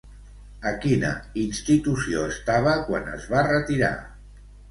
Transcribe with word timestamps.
A 0.69 0.69
quina 0.85 1.09
institució 1.41 2.23
estava 2.31 2.73
quan 2.89 3.13
es 3.17 3.29
va 3.35 3.47
retirar? 3.51 3.93